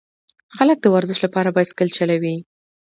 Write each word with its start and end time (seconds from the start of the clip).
خلک 0.55 0.77
د 0.81 0.85
ورزش 0.95 1.19
لپاره 1.25 1.53
بایسکل 1.55 1.89
چلوي. 1.97 2.35